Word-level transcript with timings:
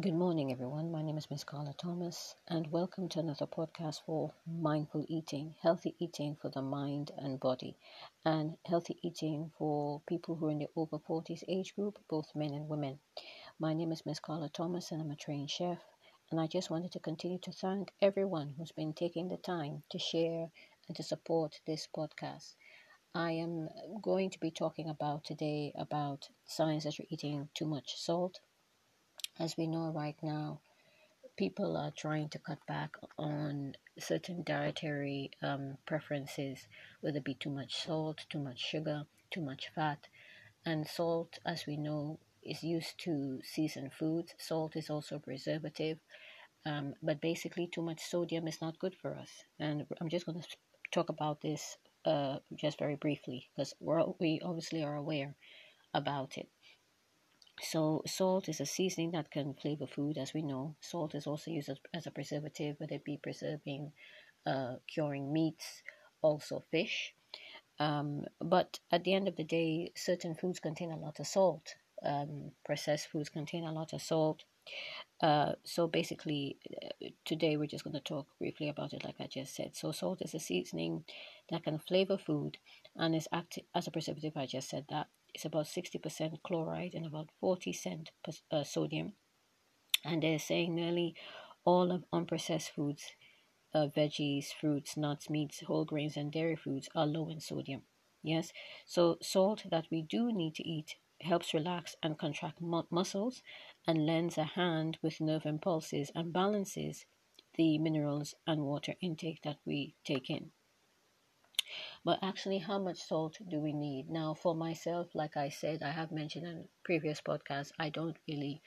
Good 0.00 0.14
morning, 0.14 0.50
everyone. 0.50 0.90
My 0.90 1.02
name 1.02 1.18
is 1.18 1.30
Miss 1.30 1.44
Carla 1.44 1.72
Thomas, 1.72 2.34
and 2.48 2.66
welcome 2.72 3.08
to 3.10 3.20
another 3.20 3.46
podcast 3.46 4.02
for 4.04 4.32
mindful 4.44 5.04
eating, 5.06 5.54
healthy 5.62 5.94
eating 6.00 6.34
for 6.34 6.48
the 6.48 6.62
mind 6.62 7.12
and 7.16 7.38
body, 7.38 7.76
and 8.24 8.56
healthy 8.66 8.98
eating 9.02 9.52
for 9.56 10.02
people 10.08 10.34
who 10.34 10.48
are 10.48 10.50
in 10.50 10.58
the 10.58 10.68
over 10.74 10.98
40s 10.98 11.44
age 11.46 11.76
group, 11.76 12.00
both 12.08 12.34
men 12.34 12.54
and 12.54 12.68
women. 12.68 12.98
My 13.60 13.72
name 13.72 13.92
is 13.92 14.04
Miss 14.04 14.18
Carla 14.18 14.48
Thomas, 14.48 14.90
and 14.90 15.00
I'm 15.00 15.12
a 15.12 15.14
trained 15.14 15.48
chef. 15.48 15.78
And 16.28 16.40
I 16.40 16.48
just 16.48 16.70
wanted 16.70 16.90
to 16.90 16.98
continue 16.98 17.38
to 17.38 17.52
thank 17.52 17.92
everyone 18.02 18.56
who's 18.58 18.72
been 18.72 18.94
taking 18.94 19.28
the 19.28 19.36
time 19.36 19.84
to 19.90 19.98
share 20.00 20.50
and 20.88 20.96
to 20.96 21.04
support 21.04 21.60
this 21.68 21.86
podcast. 21.96 22.56
I 23.14 23.30
am 23.30 23.68
going 24.02 24.30
to 24.30 24.40
be 24.40 24.50
talking 24.50 24.88
about 24.88 25.22
today 25.22 25.72
about 25.78 26.30
signs 26.46 26.82
that 26.82 26.98
you're 26.98 27.06
eating 27.10 27.48
too 27.54 27.66
much 27.66 27.94
salt 27.96 28.40
as 29.38 29.56
we 29.56 29.66
know 29.66 29.90
right 29.90 30.16
now, 30.22 30.60
people 31.36 31.76
are 31.76 31.90
trying 31.90 32.28
to 32.28 32.38
cut 32.38 32.58
back 32.66 32.92
on 33.18 33.74
certain 33.98 34.42
dietary 34.44 35.30
um, 35.42 35.76
preferences, 35.86 36.66
whether 37.00 37.18
it 37.18 37.24
be 37.24 37.34
too 37.34 37.50
much 37.50 37.84
salt, 37.84 38.24
too 38.28 38.38
much 38.38 38.60
sugar, 38.60 39.04
too 39.30 39.40
much 39.40 39.70
fat. 39.74 40.06
And 40.64 40.86
salt, 40.86 41.38
as 41.44 41.66
we 41.66 41.76
know, 41.76 42.18
is 42.42 42.62
used 42.62 42.98
to 43.00 43.40
season 43.42 43.90
foods. 43.90 44.34
Salt 44.38 44.76
is 44.76 44.90
also 44.90 45.18
preservative. 45.18 45.98
Um, 46.66 46.94
but 47.02 47.20
basically, 47.20 47.66
too 47.66 47.82
much 47.82 48.00
sodium 48.00 48.48
is 48.48 48.60
not 48.62 48.78
good 48.78 48.94
for 48.94 49.14
us. 49.14 49.30
And 49.58 49.86
I'm 50.00 50.08
just 50.08 50.26
going 50.26 50.40
to 50.40 50.48
talk 50.92 51.08
about 51.08 51.42
this 51.42 51.76
uh, 52.06 52.38
just 52.54 52.78
very 52.78 52.96
briefly 52.96 53.48
because 53.54 53.74
we 54.18 54.40
obviously 54.42 54.82
are 54.82 54.96
aware 54.96 55.34
about 55.92 56.38
it. 56.38 56.48
So, 57.60 58.02
salt 58.06 58.48
is 58.48 58.60
a 58.60 58.66
seasoning 58.66 59.12
that 59.12 59.30
can 59.30 59.54
flavor 59.54 59.86
food, 59.86 60.18
as 60.18 60.34
we 60.34 60.42
know. 60.42 60.76
Salt 60.80 61.14
is 61.14 61.26
also 61.26 61.50
used 61.50 61.68
as, 61.68 61.78
as 61.92 62.06
a 62.06 62.10
preservative, 62.10 62.76
whether 62.78 62.96
it 62.96 63.04
be 63.04 63.18
preserving, 63.22 63.92
uh, 64.46 64.76
curing 64.86 65.32
meats, 65.32 65.82
also 66.20 66.64
fish. 66.70 67.14
Um, 67.78 68.24
but 68.40 68.80
at 68.90 69.04
the 69.04 69.14
end 69.14 69.28
of 69.28 69.36
the 69.36 69.44
day, 69.44 69.92
certain 69.96 70.34
foods 70.34 70.60
contain 70.60 70.90
a 70.90 70.96
lot 70.96 71.20
of 71.20 71.26
salt. 71.26 71.74
Um, 72.04 72.52
processed 72.64 73.08
foods 73.08 73.28
contain 73.28 73.64
a 73.64 73.72
lot 73.72 73.92
of 73.92 74.02
salt. 74.02 74.44
Uh, 75.20 75.52
so 75.64 75.86
basically, 75.86 76.58
uh, 76.82 77.08
today 77.24 77.56
we're 77.56 77.66
just 77.66 77.84
going 77.84 77.94
to 77.94 78.00
talk 78.00 78.26
briefly 78.38 78.68
about 78.68 78.92
it, 78.92 79.04
like 79.04 79.20
I 79.20 79.26
just 79.26 79.54
said. 79.54 79.76
So 79.76 79.92
salt 79.92 80.22
is 80.22 80.34
a 80.34 80.40
seasoning 80.40 81.04
that 81.50 81.64
can 81.64 81.78
flavor 81.78 82.18
food 82.18 82.58
and 82.96 83.14
is 83.14 83.28
active 83.32 83.64
as 83.74 83.86
a 83.86 83.90
preservative. 83.90 84.36
I 84.36 84.46
just 84.46 84.68
said 84.68 84.86
that 84.90 85.06
it's 85.34 85.44
about 85.44 85.66
60% 85.66 86.42
chloride 86.42 86.94
and 86.94 87.04
about 87.04 87.30
40% 87.42 88.08
uh, 88.50 88.64
sodium. 88.64 89.14
And 90.04 90.22
they're 90.22 90.38
saying 90.38 90.74
nearly 90.74 91.14
all 91.64 91.90
of 91.90 92.04
unprocessed 92.12 92.70
foods, 92.70 93.12
uh, 93.74 93.88
veggies, 93.96 94.52
fruits, 94.52 94.96
nuts, 94.96 95.28
meats, 95.28 95.62
whole 95.66 95.84
grains, 95.84 96.16
and 96.16 96.30
dairy 96.30 96.56
foods 96.56 96.88
are 96.94 97.06
low 97.06 97.28
in 97.28 97.40
sodium. 97.40 97.82
Yes, 98.22 98.52
so 98.86 99.18
salt 99.20 99.64
that 99.70 99.86
we 99.90 100.02
do 100.02 100.32
need 100.32 100.54
to 100.54 100.66
eat 100.66 100.96
helps 101.20 101.52
relax 101.52 101.96
and 102.02 102.18
contract 102.18 102.60
mu- 102.60 102.82
muscles 102.90 103.42
and 103.86 104.06
lends 104.06 104.38
a 104.38 104.44
hand 104.44 104.98
with 105.02 105.20
nerve 105.20 105.46
impulses 105.46 106.10
and 106.14 106.32
balances 106.32 107.06
the 107.56 107.78
minerals 107.78 108.34
and 108.46 108.62
water 108.62 108.94
intake 109.00 109.40
that 109.42 109.58
we 109.64 109.94
take 110.04 110.30
in. 110.30 110.50
But 112.04 112.18
actually, 112.22 112.58
how 112.58 112.78
much 112.78 113.00
salt 113.02 113.38
do 113.48 113.58
we 113.58 113.72
need? 113.72 114.10
Now, 114.10 114.34
for 114.34 114.54
myself, 114.54 115.14
like 115.14 115.36
I 115.38 115.48
said, 115.48 115.82
I 115.82 115.90
have 115.90 116.12
mentioned 116.12 116.46
in 116.46 116.68
previous 116.84 117.20
podcasts, 117.22 117.72
I 117.78 117.88
don't 117.88 118.18
really 118.28 118.60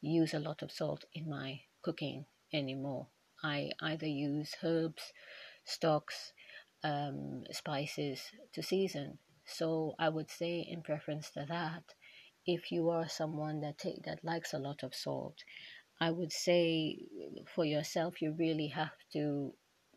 use 0.00 0.32
a 0.32 0.38
lot 0.38 0.62
of 0.62 0.70
salt 0.70 1.04
in 1.12 1.28
my 1.28 1.62
cooking 1.82 2.26
anymore. 2.52 3.08
I 3.42 3.72
either 3.80 4.06
use 4.06 4.54
herbs, 4.62 5.12
stocks, 5.64 6.32
um, 6.84 7.44
spices 7.50 8.30
to 8.52 8.62
season. 8.62 9.18
So 9.44 9.94
I 9.98 10.08
would 10.08 10.30
say, 10.30 10.60
in 10.60 10.82
preference 10.82 11.30
to 11.30 11.46
that, 11.48 11.82
if 12.46 12.70
you 12.70 12.90
are 12.90 13.08
someone 13.08 13.60
that 13.62 13.78
take, 13.78 14.04
that 14.04 14.24
likes 14.24 14.54
a 14.54 14.58
lot 14.58 14.82
of 14.84 14.94
salt, 14.94 15.42
I 16.00 16.10
would 16.10 16.32
say 16.32 17.06
for 17.54 17.64
yourself, 17.64 18.22
you 18.22 18.32
really 18.38 18.68
have 18.68 18.96
to 19.14 19.54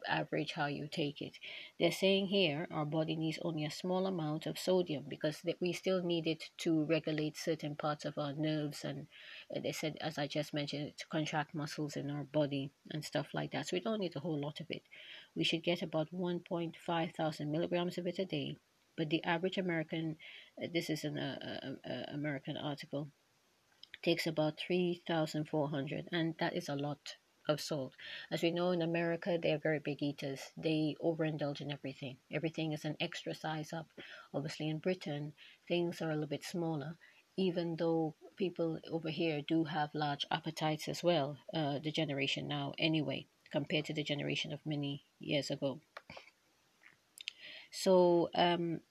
average 0.08 0.54
how 0.54 0.66
you 0.68 0.88
take 0.88 1.22
it. 1.22 1.38
They're 1.80 1.92
saying 1.92 2.28
here 2.28 2.68
our 2.72 2.86
body 2.86 3.16
needs 3.16 3.40
only 3.42 3.66
a 3.66 3.72
small 3.72 4.06
amount 4.08 4.46
of 4.46 4.58
sodium 4.58 5.06
because 5.08 5.42
we 5.60 5.74
still 5.74 6.02
need 6.02 6.28
it 6.28 6.50
to 6.60 6.86
regulate 6.86 7.38
certain 7.38 7.76
parts 7.76 8.06
of 8.06 8.18
our 8.18 8.34
nerves 8.34 8.84
and 8.84 9.08
uh, 9.56 9.60
they 9.62 9.72
said 9.72 9.98
as 10.02 10.18
I 10.18 10.28
just 10.28 10.54
mentioned 10.54 10.94
to 10.98 11.08
contract 11.08 11.54
muscles 11.54 11.96
in 11.96 12.10
our 12.10 12.24
body 12.24 12.72
and 12.92 13.04
stuff 13.04 13.28
like 13.34 13.52
that. 13.52 13.68
So 13.68 13.76
we 13.78 13.82
don't 13.82 14.00
need 14.00 14.16
a 14.16 14.22
whole 14.22 14.40
lot 14.40 14.60
of 14.60 14.68
it. 14.70 14.84
We 15.36 15.44
should 15.44 15.64
get 15.64 15.82
about 15.82 16.12
1.5 16.12 17.16
thousand 17.16 17.52
milligrams 17.52 17.98
of 17.98 18.08
it 18.08 18.20
a 18.20 18.26
day. 18.26 18.58
But 18.98 19.10
the 19.10 19.24
average 19.24 19.58
American, 19.58 20.18
uh, 20.62 20.68
this 20.74 20.90
is 20.90 21.04
an 21.04 21.20
uh, 21.20 21.76
uh 21.88 22.14
American 22.14 22.58
article, 22.58 23.10
takes 24.02 24.26
about 24.26 24.60
3,400, 24.60 26.10
and 26.12 26.36
that 26.40 26.56
is 26.56 26.70
a 26.70 26.76
lot 26.76 27.16
of 27.48 27.62
salt. 27.62 27.94
As 28.32 28.42
we 28.42 28.52
know 28.52 28.72
in 28.72 28.82
America, 28.82 29.38
they 29.42 29.52
are 29.52 29.58
very 29.60 29.80
big 29.80 30.02
eaters. 30.02 30.42
They 30.58 30.96
overindulge 31.04 31.62
in 31.62 31.72
everything. 31.72 32.18
Everything 32.32 32.74
is 32.74 32.86
an 32.86 32.96
extra 33.00 33.34
size 33.34 33.74
up. 33.74 33.88
Obviously, 34.34 34.70
in 34.70 34.80
Britain, 34.80 35.34
things 35.68 36.02
are 36.02 36.10
a 36.10 36.14
little 36.14 36.28
bit 36.28 36.44
smaller, 36.44 36.98
even 37.38 37.76
though 37.78 38.16
people 38.36 38.80
over 38.92 39.10
here 39.10 39.42
do 39.48 39.64
have 39.64 39.90
large 39.94 40.26
appetites 40.32 40.88
as 40.88 41.04
well, 41.04 41.38
uh, 41.54 41.80
the 41.84 41.92
generation 41.92 42.48
now, 42.48 42.74
anyway, 42.78 43.26
compared 43.52 43.86
to 43.86 43.94
the 43.94 44.04
generation 44.04 44.54
of 44.54 44.60
many 44.66 45.06
years 45.20 45.50
ago. 45.50 45.80
So, 47.72 48.30
um, 48.36 48.82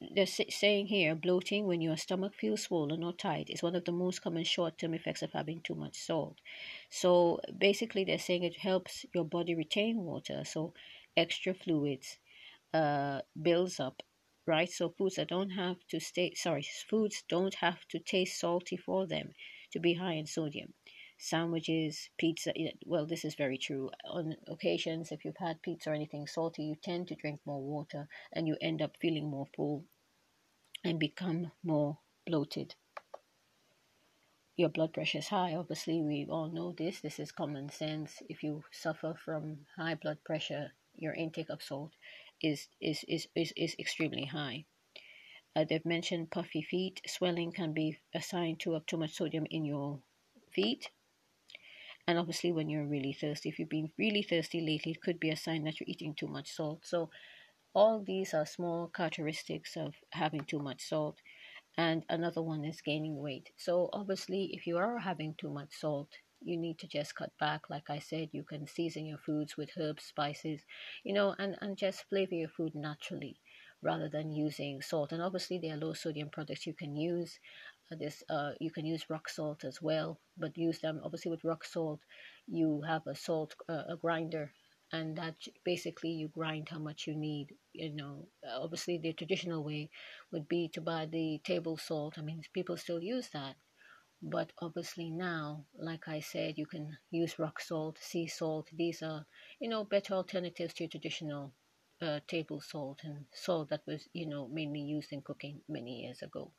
they're 0.00 0.26
saying 0.26 0.86
here 0.86 1.14
bloating 1.14 1.66
when 1.66 1.80
your 1.80 1.96
stomach 1.96 2.34
feels 2.34 2.62
swollen 2.62 3.04
or 3.04 3.12
tight 3.12 3.50
is 3.50 3.62
one 3.62 3.74
of 3.74 3.84
the 3.84 3.92
most 3.92 4.22
common 4.22 4.44
short 4.44 4.78
term 4.78 4.94
effects 4.94 5.22
of 5.22 5.32
having 5.32 5.60
too 5.60 5.74
much 5.74 5.96
salt. 5.96 6.40
So 6.88 7.40
basically, 7.58 8.04
they're 8.04 8.18
saying 8.18 8.42
it 8.42 8.56
helps 8.56 9.04
your 9.14 9.24
body 9.24 9.54
retain 9.54 9.98
water, 9.98 10.42
so 10.44 10.72
extra 11.16 11.52
fluids 11.54 12.18
uh, 12.72 13.20
builds 13.40 13.78
up, 13.78 14.02
right? 14.46 14.70
So 14.70 14.88
foods 14.88 15.16
that 15.16 15.28
don't 15.28 15.50
have 15.50 15.76
to 15.90 16.00
stay, 16.00 16.32
sorry, 16.34 16.66
foods 16.88 17.22
don't 17.28 17.54
have 17.56 17.86
to 17.88 17.98
taste 17.98 18.40
salty 18.40 18.76
for 18.76 19.06
them 19.06 19.32
to 19.72 19.78
be 19.80 19.94
high 19.94 20.14
in 20.14 20.26
sodium. 20.26 20.72
Sandwiches, 21.18 22.08
pizza, 22.16 22.54
well, 22.86 23.04
this 23.04 23.26
is 23.26 23.34
very 23.34 23.58
true. 23.58 23.90
On 24.08 24.34
occasions, 24.48 25.12
if 25.12 25.24
you've 25.24 25.36
had 25.36 25.60
pizza 25.60 25.90
or 25.90 25.94
anything 25.94 26.26
salty, 26.26 26.62
you 26.62 26.76
tend 26.76 27.08
to 27.08 27.14
drink 27.14 27.40
more 27.44 27.60
water 27.60 28.08
and 28.32 28.48
you 28.48 28.56
end 28.62 28.80
up 28.80 28.96
feeling 28.98 29.28
more 29.28 29.46
full 29.54 29.84
and 30.84 30.98
become 30.98 31.52
more 31.62 31.98
bloated. 32.26 32.74
Your 34.56 34.68
blood 34.68 34.92
pressure 34.92 35.18
is 35.18 35.28
high. 35.28 35.54
Obviously, 35.54 36.02
we 36.02 36.26
all 36.28 36.50
know 36.50 36.72
this. 36.72 37.00
This 37.00 37.18
is 37.18 37.32
common 37.32 37.70
sense. 37.70 38.22
If 38.28 38.42
you 38.42 38.64
suffer 38.70 39.14
from 39.24 39.66
high 39.76 39.94
blood 39.94 40.18
pressure, 40.24 40.72
your 40.96 41.14
intake 41.14 41.50
of 41.50 41.62
salt 41.62 41.92
is 42.42 42.68
is 42.80 43.04
is 43.08 43.26
is, 43.34 43.52
is 43.56 43.74
extremely 43.78 44.26
high. 44.26 44.64
Uh, 45.56 45.64
they've 45.68 45.84
mentioned 45.84 46.30
puffy 46.30 46.62
feet. 46.62 47.00
Swelling 47.06 47.52
can 47.52 47.72
be 47.72 47.98
a 48.14 48.22
sign 48.22 48.56
to 48.56 48.80
too 48.86 48.96
much 48.96 49.14
sodium 49.14 49.46
in 49.50 49.64
your 49.64 50.00
feet. 50.52 50.90
And 52.06 52.18
obviously, 52.18 52.52
when 52.52 52.68
you're 52.68 52.86
really 52.86 53.12
thirsty, 53.12 53.48
if 53.48 53.58
you've 53.58 53.68
been 53.68 53.92
really 53.98 54.22
thirsty 54.22 54.60
lately, 54.60 54.92
it 54.92 55.02
could 55.02 55.20
be 55.20 55.30
a 55.30 55.36
sign 55.36 55.64
that 55.64 55.80
you're 55.80 55.88
eating 55.88 56.14
too 56.14 56.26
much 56.28 56.52
salt. 56.52 56.80
So, 56.84 57.10
all 57.74 58.02
these 58.02 58.34
are 58.34 58.46
small 58.46 58.88
characteristics 58.88 59.76
of 59.76 59.94
having 60.12 60.44
too 60.44 60.58
much 60.58 60.88
salt. 60.88 61.20
And 61.76 62.04
another 62.08 62.42
one 62.42 62.64
is 62.64 62.80
gaining 62.80 63.16
weight. 63.18 63.50
So, 63.56 63.90
obviously, 63.92 64.50
if 64.52 64.66
you 64.66 64.76
are 64.78 64.98
having 64.98 65.34
too 65.34 65.50
much 65.50 65.72
salt, 65.72 66.08
you 66.40 66.56
need 66.56 66.78
to 66.78 66.88
just 66.88 67.14
cut 67.14 67.32
back. 67.38 67.70
Like 67.70 67.88
I 67.90 67.98
said, 67.98 68.30
you 68.32 68.42
can 68.44 68.66
season 68.66 69.06
your 69.06 69.18
foods 69.18 69.56
with 69.56 69.70
herbs, 69.78 70.04
spices, 70.04 70.64
you 71.04 71.12
know, 71.12 71.34
and, 71.38 71.56
and 71.60 71.76
just 71.76 72.08
flavor 72.08 72.34
your 72.34 72.48
food 72.48 72.74
naturally 72.74 73.40
rather 73.82 74.08
than 74.08 74.32
using 74.32 74.82
salt. 74.82 75.12
And 75.12 75.22
obviously, 75.22 75.58
there 75.58 75.74
are 75.74 75.78
low 75.78 75.92
sodium 75.92 76.28
products 76.30 76.66
you 76.66 76.74
can 76.74 76.96
use. 76.96 77.38
Uh, 77.92 77.96
this 77.96 78.22
uh, 78.28 78.52
you 78.60 78.70
can 78.70 78.86
use 78.86 79.08
rock 79.10 79.28
salt 79.28 79.64
as 79.64 79.80
well, 79.82 80.20
but 80.36 80.56
use 80.56 80.80
them 80.80 81.00
obviously 81.04 81.30
with 81.30 81.44
rock 81.44 81.64
salt. 81.64 82.00
You 82.46 82.82
have 82.86 83.06
a 83.06 83.14
salt 83.14 83.54
uh, 83.68 83.84
a 83.88 83.96
grinder 83.96 84.52
and 84.92 85.16
that 85.16 85.36
basically 85.64 86.10
you 86.10 86.28
grind 86.28 86.68
how 86.68 86.78
much 86.78 87.06
you 87.06 87.14
need 87.16 87.54
you 87.72 87.90
know 87.90 88.26
obviously 88.60 88.98
the 88.98 89.12
traditional 89.12 89.64
way 89.64 89.90
would 90.32 90.48
be 90.48 90.68
to 90.68 90.80
buy 90.80 91.06
the 91.06 91.40
table 91.44 91.76
salt 91.76 92.14
i 92.18 92.22
mean 92.22 92.42
people 92.54 92.76
still 92.76 93.02
use 93.02 93.28
that 93.30 93.56
but 94.22 94.52
obviously 94.62 95.10
now 95.10 95.64
like 95.78 96.08
i 96.08 96.20
said 96.20 96.56
you 96.56 96.66
can 96.66 96.96
use 97.10 97.38
rock 97.38 97.60
salt 97.60 97.98
sea 98.00 98.26
salt 98.26 98.68
these 98.72 99.02
are 99.02 99.26
you 99.60 99.68
know 99.68 99.84
better 99.84 100.14
alternatives 100.14 100.74
to 100.74 100.86
traditional 100.88 101.52
uh, 102.02 102.20
table 102.26 102.60
salt 102.60 103.00
and 103.04 103.26
salt 103.34 103.68
that 103.68 103.82
was 103.86 104.08
you 104.14 104.26
know 104.26 104.48
mainly 104.48 104.80
used 104.80 105.12
in 105.12 105.20
cooking 105.22 105.60
many 105.68 106.02
years 106.02 106.22
ago 106.22 106.52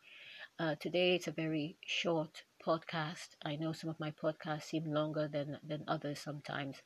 Uh, 0.60 0.76
today 0.76 1.16
it's 1.16 1.28
a 1.28 1.32
very 1.46 1.78
short 1.86 2.44
podcast. 2.66 3.30
I 3.44 3.58
know 3.58 3.74
some 3.74 3.90
of 3.90 4.00
my 4.00 4.12
podcasts 4.12 4.64
seem 4.72 4.86
longer 4.94 5.28
than, 5.28 5.60
than 5.64 5.84
others 5.88 6.20
sometimes. 6.22 6.78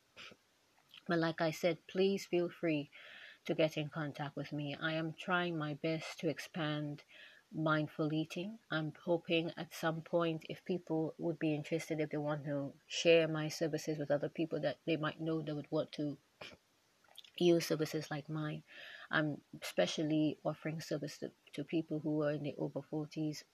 But 1.08 1.18
like 1.18 1.40
I 1.40 1.50
said, 1.50 1.78
please 1.88 2.26
feel 2.26 2.48
free 2.48 2.90
to 3.46 3.54
get 3.54 3.76
in 3.76 3.88
contact 3.88 4.36
with 4.36 4.52
me. 4.52 4.76
I 4.80 4.94
am 4.94 5.14
trying 5.18 5.56
my 5.56 5.74
best 5.74 6.18
to 6.20 6.28
expand 6.28 7.04
mindful 7.54 8.12
eating. 8.12 8.58
I'm 8.70 8.92
hoping 9.04 9.52
at 9.56 9.72
some 9.72 10.00
point, 10.00 10.42
if 10.48 10.64
people 10.64 11.14
would 11.18 11.38
be 11.38 11.54
interested, 11.54 12.00
if 12.00 12.10
they 12.10 12.16
want 12.16 12.44
to 12.44 12.72
share 12.88 13.28
my 13.28 13.48
services 13.48 13.98
with 13.98 14.10
other 14.10 14.28
people 14.28 14.60
that 14.60 14.78
they 14.86 14.96
might 14.96 15.20
know 15.20 15.42
that 15.42 15.54
would 15.54 15.70
want 15.70 15.92
to 15.92 16.18
use 17.38 17.66
services 17.66 18.10
like 18.10 18.28
mine. 18.28 18.62
I'm 19.10 19.38
especially 19.62 20.38
offering 20.44 20.80
service 20.80 21.18
to, 21.18 21.30
to 21.54 21.64
people 21.64 22.00
who 22.00 22.22
are 22.22 22.32
in 22.32 22.42
the 22.42 22.54
over 22.58 22.80
40s 22.92 23.44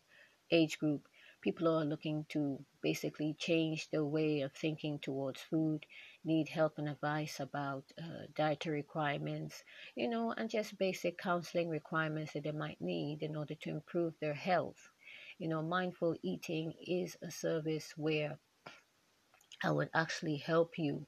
age 0.51 0.79
group 0.79 1.07
people 1.43 1.69
are 1.69 1.85
looking 1.85 2.25
to 2.31 2.65
basically 2.83 3.35
change 3.39 3.91
their 3.91 4.05
way 4.05 4.41
of 4.41 4.53
thinking 4.53 4.99
towards 5.01 5.41
food, 5.43 5.85
need 6.25 6.49
help 6.49 6.79
and 6.79 6.89
advice 6.89 7.41
about 7.41 7.85
uh, 7.99 8.27
dietary 8.35 8.77
requirements, 8.77 9.63
you 9.95 10.09
know, 10.09 10.33
and 10.33 10.49
just 10.49 10.79
basic 10.79 11.19
counseling 11.19 11.69
requirements 11.69 12.33
that 12.33 12.45
they 12.45 12.53
might 12.53 12.81
need 12.81 13.23
in 13.23 13.37
order 13.37 13.55
to 13.57 13.71
improve 13.71 14.15
their 14.21 14.35
health. 14.35 14.89
You 15.39 15.49
know, 15.49 15.63
mindful 15.63 16.17
eating 16.23 16.73
is 16.87 17.17
a 17.23 17.31
service 17.31 17.93
where 17.97 18.39
I 19.65 19.71
would 19.73 19.91
actually 19.95 20.37
help 20.37 20.79
you 20.79 21.07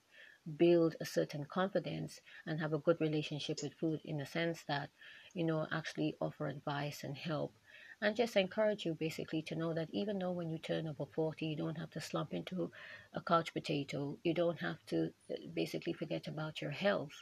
build 0.57 0.97
a 1.01 1.05
certain 1.05 1.45
confidence 1.45 2.21
and 2.47 2.61
have 2.61 2.73
a 2.73 2.79
good 2.79 3.01
relationship 3.01 3.59
with 3.63 3.75
food 3.75 4.01
in 4.05 4.19
the 4.19 4.27
sense 4.27 4.63
that, 4.69 4.91
you 5.35 5.45
know, 5.45 5.67
actually 5.73 6.17
offer 6.21 6.49
advice 6.49 7.05
and 7.05 7.17
help 7.17 7.55
and 8.01 8.17
just 8.17 8.37
encourage 8.37 8.85
you 8.85 8.95
basically 8.95 9.43
to 9.43 9.55
know 9.55 9.73
that 9.75 9.89
even 9.93 10.19
though 10.19 10.33
when 10.33 10.51
you 10.51 10.59
turn 10.59 10.87
over 10.87 11.07
40 11.07 11.47
you 11.47 11.57
don't 11.57 11.79
have 11.79 11.91
to 11.91 12.01
slump 12.01 12.33
into 12.35 12.71
a 13.15 13.21
couch 13.21 13.53
potato. 13.53 14.19
You 14.25 14.35
don't 14.35 14.61
have 14.61 14.85
to 14.87 15.13
uh, 15.31 15.35
basically 15.55 15.93
forget 15.93 16.27
about 16.27 16.61
your 16.61 16.71
health. 16.71 17.13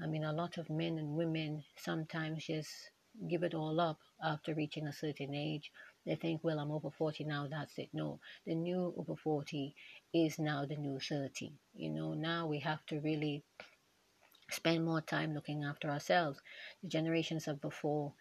I 0.00 0.06
mean 0.06 0.24
a 0.24 0.32
lot 0.32 0.58
of 0.58 0.70
men 0.70 0.98
and 0.98 1.16
women 1.16 1.64
sometimes 1.76 2.46
just 2.46 2.70
give 3.28 3.42
it 3.42 3.54
all 3.54 3.80
up 3.80 3.98
after 4.22 4.54
reaching 4.54 4.86
a 4.86 4.92
certain 4.92 5.34
age. 5.34 5.70
They 6.06 6.16
think 6.16 6.42
well 6.42 6.58
i'm 6.58 6.70
over 6.70 6.90
40 6.90 7.24
now 7.24 7.46
that's 7.48 7.78
it. 7.78 7.90
No 7.92 8.20
the 8.46 8.54
new 8.54 8.94
over 8.96 9.16
40 9.16 9.74
is 10.12 10.38
now 10.38 10.64
the 10.66 10.76
new 10.76 10.98
30 11.00 11.52
you 11.74 11.90
know. 11.90 12.14
Now 12.14 12.46
we 12.46 12.60
have 12.60 12.84
to 12.86 13.00
really 13.00 13.42
spend 14.50 14.84
more 14.84 15.00
time 15.00 15.34
looking 15.34 15.64
after 15.64 15.90
ourselves. 15.90 16.40
The 16.82 16.88
generations 16.88 17.48
of 17.48 17.60
before 17.60 18.12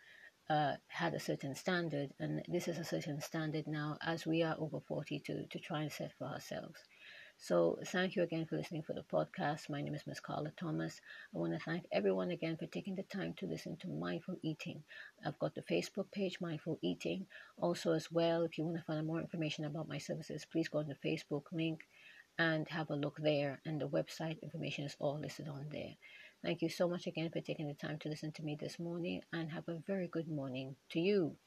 uh, 0.49 0.73
had 0.87 1.13
a 1.13 1.19
certain 1.19 1.55
standard, 1.55 2.13
and 2.19 2.41
this 2.47 2.67
is 2.67 2.77
a 2.77 2.83
certain 2.83 3.21
standard 3.21 3.65
now 3.67 3.97
as 4.01 4.25
we 4.25 4.43
are 4.43 4.55
over 4.59 4.79
40 4.79 5.19
to, 5.19 5.47
to 5.47 5.59
try 5.59 5.81
and 5.81 5.91
set 5.91 6.11
for 6.17 6.25
ourselves. 6.25 6.79
So, 7.37 7.79
thank 7.87 8.15
you 8.15 8.23
again 8.23 8.45
for 8.45 8.57
listening 8.57 8.83
for 8.83 8.93
the 8.93 9.03
podcast. 9.03 9.69
My 9.69 9.81
name 9.81 9.95
is 9.95 10.05
Miss 10.05 10.19
Carla 10.19 10.51
Thomas. 10.51 11.01
I 11.35 11.39
want 11.39 11.53
to 11.53 11.59
thank 11.59 11.85
everyone 11.91 12.31
again 12.31 12.57
for 12.57 12.67
taking 12.67 12.95
the 12.95 13.03
time 13.03 13.33
to 13.37 13.47
listen 13.47 13.75
to 13.77 13.87
Mindful 13.87 14.37
Eating. 14.43 14.83
I've 15.25 15.39
got 15.39 15.55
the 15.55 15.63
Facebook 15.63 16.11
page, 16.11 16.39
Mindful 16.39 16.77
Eating. 16.81 17.25
Also, 17.57 17.93
as 17.93 18.11
well, 18.11 18.43
if 18.43 18.57
you 18.57 18.65
want 18.65 18.77
to 18.77 18.83
find 18.83 18.99
out 18.99 19.05
more 19.05 19.19
information 19.19 19.65
about 19.65 19.89
my 19.89 19.97
services, 19.97 20.45
please 20.45 20.69
go 20.69 20.79
on 20.79 20.87
the 20.87 21.09
Facebook 21.09 21.43
link 21.51 21.81
and 22.37 22.67
have 22.69 22.89
a 22.89 22.95
look 22.95 23.17
there. 23.19 23.61
And 23.65 23.81
the 23.81 23.89
website 23.89 24.41
information 24.41 24.85
is 24.85 24.95
all 24.99 25.19
listed 25.19 25.47
on 25.47 25.67
there. 25.71 25.95
Thank 26.43 26.61
you 26.61 26.69
so 26.69 26.87
much 26.87 27.07
again 27.07 27.31
for 27.31 27.41
taking 27.41 27.67
the 27.67 27.73
time 27.73 27.97
to 27.99 28.07
listen 28.09 28.31
to 28.33 28.43
me 28.43 28.55
this 28.59 28.77
morning 28.77 29.23
and 29.31 29.51
have 29.51 29.67
a 29.67 29.79
very 29.79 30.07
good 30.07 30.27
morning 30.27 30.75
to 30.89 30.99
you. 30.99 31.37